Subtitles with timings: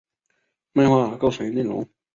[0.73, 1.87] 漫画构成内容。